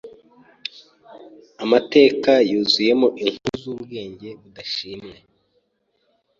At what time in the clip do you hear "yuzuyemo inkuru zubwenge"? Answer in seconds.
2.51-4.29